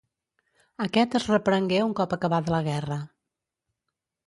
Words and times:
Aquest 0.85 1.17
es 1.19 1.27
reprengué 1.33 1.79
un 1.89 1.95
cop 2.01 2.17
acabada 2.19 2.55
la 2.57 2.65
guerra. 2.71 3.01